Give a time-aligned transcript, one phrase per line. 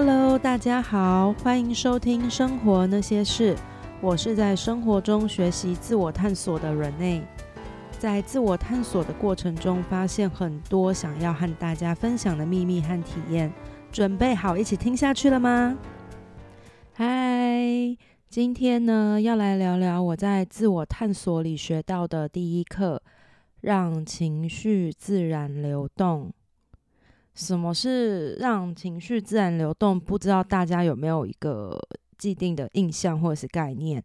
[0.00, 3.56] Hello，大家好，欢迎收听《生活那些事》。
[4.00, 7.20] 我是在生活中学习自我探索的人内，
[7.98, 13.52] 在自我探索的过程中，发现很多想要和大家分享的秘密和体验。
[13.90, 15.76] 准备好一起听下去了吗？
[16.92, 17.58] 嗨，
[18.28, 23.02] 今天呢，要来聊聊我在自我探索里学到的第一课：
[23.60, 26.30] 让情绪自然流动。
[27.38, 29.98] 什么是让情绪自然流动？
[29.98, 31.80] 不知道大家有没有一个
[32.18, 34.02] 既定的印象或者是概念？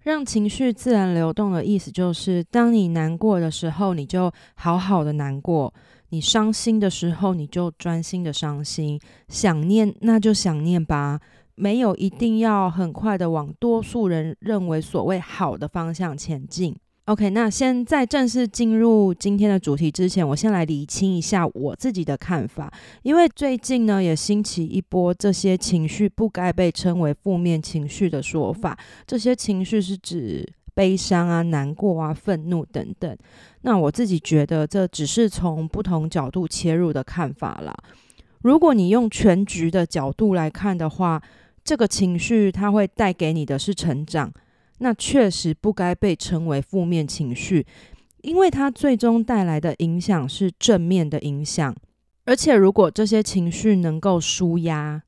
[0.00, 5.72] 让情绪自然流动的意思就是，当你难过的时候，你就好好的难过；
[6.08, 11.20] 你伤心的时候，你就专心的伤心；想念那就想念吧，
[11.54, 16.74] 没有一定要很快的往多数人认为所谓好的方向前进。
[17.06, 22.72] OK，那先在正式进入今天的主题之前，我先来理清一下我自己的看法。
[23.02, 28.78] 因为最近呢，也兴起一波这些情绪不该被称为负面情绪的说法。
[29.06, 33.14] 这些情绪是指悲伤啊、难过啊、愤怒等等。
[33.60, 37.76] 那我自己觉得，这只是从不同角度切入的看法啦。
[38.40, 41.22] 如果你用全局的角度来看的话，
[41.62, 44.32] 这个情绪它会带给你的是成长。
[44.84, 47.66] 那确实不该被称为负面情绪，
[48.20, 51.74] 因为它最终带来的影响是正面的影响。
[52.26, 55.02] 而且，如果这些情绪能够舒压，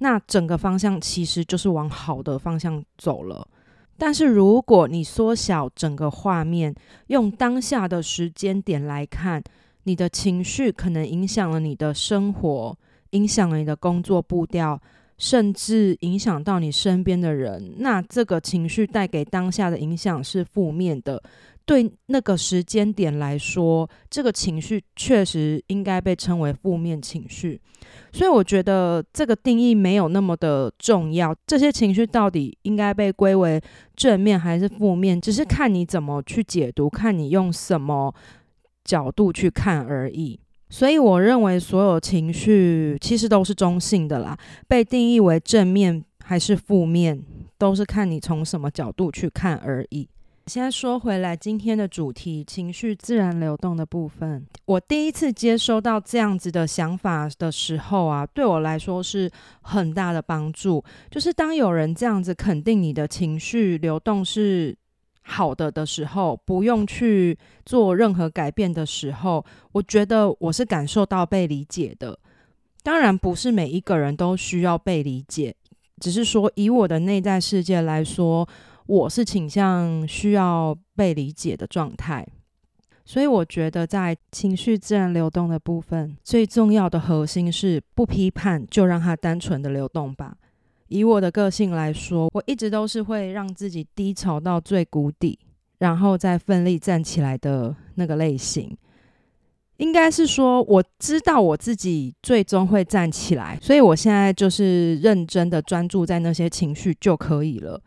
[0.00, 3.48] 那整个方向其实就是往好的方向走了。
[3.96, 6.74] 但是，如果你缩小整个画面，
[7.06, 9.42] 用当下的时间点来看，
[9.84, 12.78] 你的情绪可能影响了你的生活，
[13.12, 14.78] 影响了你的工作步调。
[15.18, 21.22] 甚至影响到你身边的人，那这个情绪带给当下的影响是负面的。
[21.64, 27.60] 对那个时间点来说，这个情绪确实应该被称为负面情绪。
[28.12, 31.34] 所以我觉得这个定义没有那么的重要。
[31.44, 33.60] 这些情绪到底应该被归为
[33.96, 38.14] 正面还是负面，只是看你怎么去解读，看你用什么
[38.84, 40.38] 角度去看而已。
[40.68, 47.22] 所以我认为所有情绪其实都是中性的啦，被定义为正面还是负面，
[47.56, 50.08] 都是看你从什么角度去看而已。
[50.46, 59.30] 现在说回来，今天的主题——情绪自然流动的部分，我第一次接收到这样子的想法的时候啊，对我来说是
[59.62, 60.84] 很大的帮助。
[61.10, 64.76] 就是当有人这样子肯定你的情绪流动是。
[65.28, 72.18] 好的的时候，不用去做任何改变的时候，我觉得我是感受到被理解的。
[72.82, 75.54] 当然，不是每一个人都需要被理解，
[76.00, 78.48] 只是说以我的内在世界来说，
[78.86, 82.24] 我是倾向需要被理解的状态。
[83.04, 90.36] 所以，我觉得在情绪自然流动的部分，最重要的核心是不批判，就让它单纯的流动吧。
[90.88, 95.38] 以我的个性来说，我一直都是会让自己低潮到最谷底，
[95.78, 98.76] 然后再奋力站起来的那个类型。
[99.78, 107.78] 应该是说，我知道我自己最终会站起来，所以我现在就是认真的专注在那些情绪就可以了。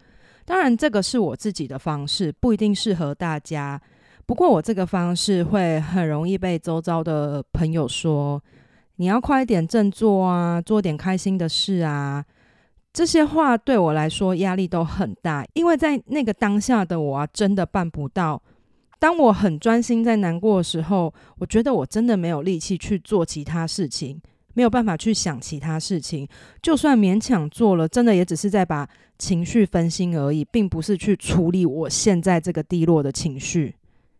[0.45, 3.81] 当然，这个是我自己的方式，不一定适合大家。
[4.25, 8.39] 不过，我这个方式会很容易被周遭的朋友说
[8.97, 12.23] ：“你要快一点振作啊，做点开心的事啊。”
[12.91, 18.41] 这些话对我来说压力都很大，因为在那个当下的我啊，真的办不到。
[18.97, 24.19] 当我很专心在难过的时候，我觉得我真的没有力气去做其他事情，
[24.55, 26.27] 没有办法去想其他事情。
[26.61, 33.75] 就算勉强做了，真的也只是在把情绪分心而已，并不是去处理我现在这个低落的情绪。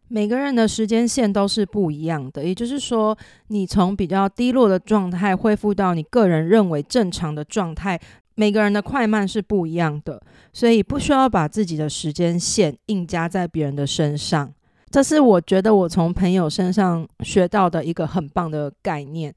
[0.08, 8.00] 每个人的时间线都是不一样的，也就是说，你从比较低落的状态恢复到你个人认为正常的状态。
[8.40, 10.18] 每个人的快慢是不一样的，
[10.54, 14.50] 所以不需要把自己的时间线硬加在别人的身上。
[14.90, 19.36] 这是我觉得我从朋友身上学到的一个很棒的概念。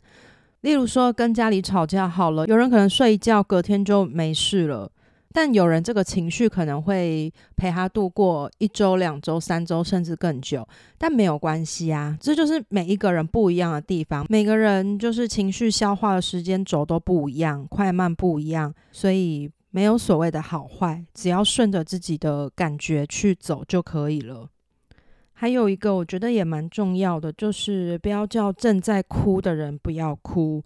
[0.60, 4.88] 例如说，跟家里吵架好了，有人可能睡一觉，隔天就没事了。
[5.32, 10.66] 但有人这个情绪可能会陪他度过一周、两周、三周，甚至更久。
[10.98, 14.26] 但没有关系啊，这就是每一个人不一样的地方。
[14.28, 24.48] 每个人就是情绪消化的时间轴都不一样，快慢不一样，所以没有所谓的好坏，只要顺着自己的感觉去走就可以了。
[25.32, 30.62] 还有一个我觉得也蛮重要的，就是不要叫正在哭的人不要哭。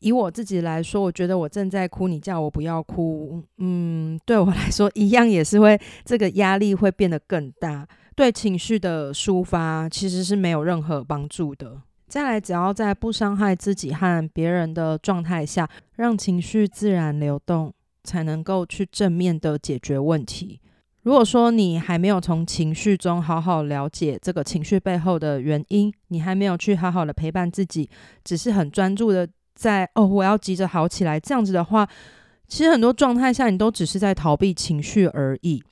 [0.00, 7.86] 以我自己来说，我觉得我正在哭，你叫我不要哭，嗯，对我来说一样也是会这个压力会变得更大，
[8.16, 11.80] 对情绪的抒发其实是没有任何帮助的。
[12.08, 17.72] 再来，只要在不伤害自己和别人的状态下，让情绪自然流动，
[18.02, 20.60] 才能够去正面的解决问题。
[21.02, 27.88] 如果说你还没有从情绪中好好了解这个情绪背后的原因，你还没有去好好的陪伴自己，
[28.24, 29.26] 只是很专注的
[29.60, 31.86] 在哦，我要急着好起来，这样子的话，
[32.48, 35.62] 其实很多状态下你都只是在逃避情绪而已。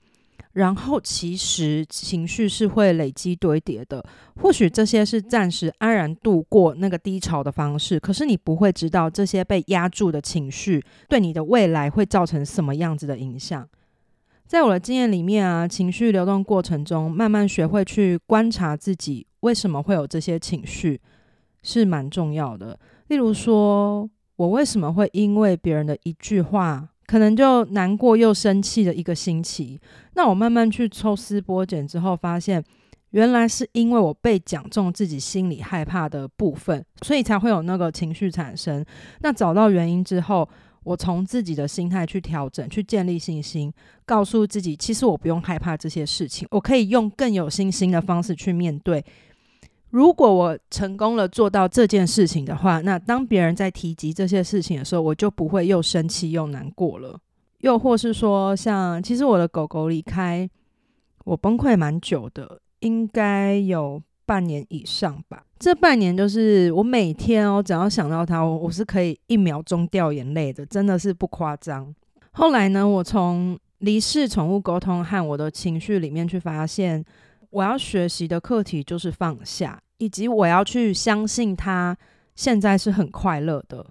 [0.52, 4.04] 然后其实情绪是会累积堆叠的，
[4.42, 13.66] 或许这些是暂时安然度过那个低潮的方式，可是你不会知道这些被压住的情绪对你的未来会造成什么样子的影响。
[14.46, 21.00] 在我的经验里面啊，情绪流动过程中，慢慢学会去观察自己为什么会有这些情绪，
[21.62, 22.78] 是蛮重要的。
[23.08, 29.80] 例如说，我为什么会因为别人的一句话，可能就难过又生气的一个星期？
[30.14, 32.62] 那我慢慢去抽丝剥茧之后，发现
[33.10, 38.84] 原来是因为我被讲中自己心里害怕的部分，所以才会有那个情绪产生。
[39.20, 40.46] 那找到原因之后，
[40.84, 43.72] 我从自己的心态去调整，去建立信心，
[44.04, 49.02] 告诉自己，其实我不用害怕这些事情，我可以用更有信心的方式去面对。
[49.90, 57.18] 如果我成功了做到这件事情的话，那当别人在提及这些事情的时候，我就不会又生气又难过了。
[57.60, 60.48] 又或是说，像其实我的狗狗离开
[61.24, 65.42] 我崩溃蛮久的，应该有半年以上吧。
[65.58, 71.92] 这半年就是我每天哦，只要想到它，我，我是可以一秒钟掉眼泪的，真的是不夸张。
[72.32, 77.04] 后来呢，我从离世宠物沟通和我的情绪里面去发现，
[77.50, 81.96] 我要学习的课题就是放下，以及我要去相信他
[82.34, 83.86] 现在是很快乐的，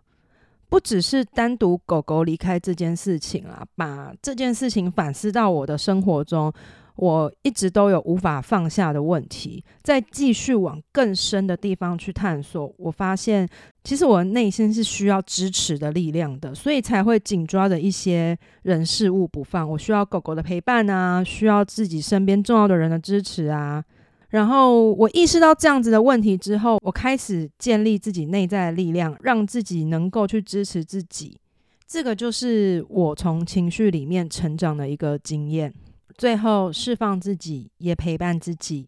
[0.69, 6.54] 不只是单独狗狗离开这件事情啊，把这件事情反思到我的生活中。
[6.97, 12.73] 我一直都有无法放下的问题，在继续往更深的地方去探索。
[12.77, 13.47] 我发现，
[13.83, 19.69] 其实我的内心是需要支持的力量的，所以才会紧抓着一些人事物不放。
[19.69, 23.83] 我需要狗狗的陪伴啊，需要自己身边重要的人的支持啊。
[24.29, 31.39] 然后我意识到这样子的问题之后，我开始建立自己内在的力量，让自己能够去支持自己。
[31.88, 35.73] 这个就是我从情绪里面成长的一个经验。
[36.18, 38.88] 最后释放自己，也陪伴自己，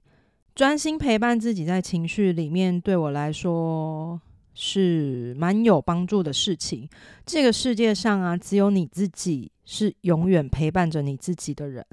[0.56, 4.20] 专心陪伴自己，在情绪里面，对我来说
[4.56, 6.90] 是蛮有帮助的事情。
[7.26, 11.86] 这个世界上啊，只有你自己是永远陪伴着你自己的人，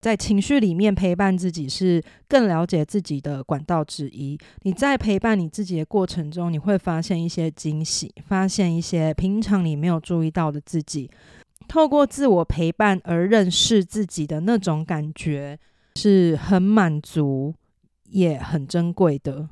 [0.00, 4.36] 在情绪里面陪伴自己，是更了解自己的管道之一。
[4.62, 11.08] 你在陪伴你自己的过程中，你会发现一些惊喜，发现一些平常你没有注意到的自己。
[11.66, 15.58] 透过自我陪伴而认识自己的那种感觉，
[15.96, 17.54] 是很满足
[18.10, 19.48] 也很珍贵的。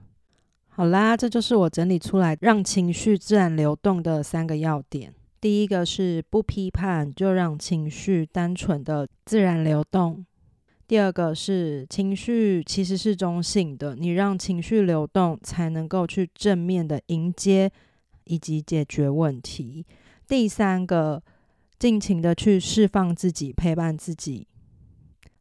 [0.68, 5.12] 好啦，这就是我整理出来让情绪自然流动的三个要点。
[5.40, 10.24] 第一个是不批判，就让情绪单纯的自然流动；
[10.86, 17.70] 第二个是情绪其实是中性的，你让情绪流动，才能够去正面的迎接
[18.24, 19.84] 以及解决问题；
[20.28, 21.20] 第三个。
[21.82, 24.46] 尽情的去释放自己，陪伴自己，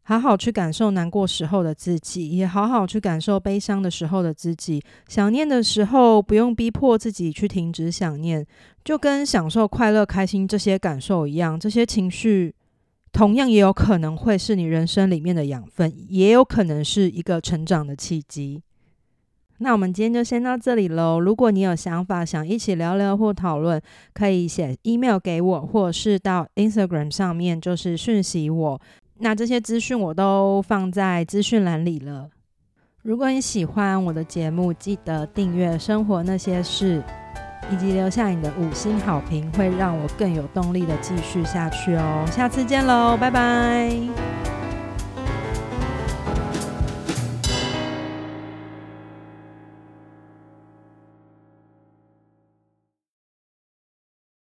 [0.02, 4.82] 好好去感受难过时候的自己，也好好去感受悲伤的时候的自己。
[5.08, 8.44] 想念的时候，不用逼迫自己去停止想念，
[8.84, 11.60] 就跟享受快乐、开心这些感受一样。
[11.60, 12.56] 这些情绪
[13.12, 18.64] 同样也有可能会是你人生里面的养分，也有可能是一个成长的契机。
[19.64, 21.20] 那我们今天就先到这里喽。
[21.20, 23.80] 如果你有想法想一起聊聊或讨论，
[24.12, 28.82] 可以写 email 给我，或是到 Instagram 上面就是讯息我。
[29.20, 32.30] 那这些资讯我都放在资讯栏里了。
[33.04, 37.04] 如果你喜欢我的节目，记得订阅《生活那些事》，
[37.74, 42.26] 以及留下你的五星好评，会让我更有动力的继续下去哦。
[42.32, 44.41] 下次见喽，拜拜。